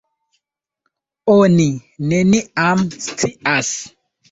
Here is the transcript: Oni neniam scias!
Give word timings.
Oni 1.33 1.67
neniam 2.15 2.83
scias! 3.07 3.73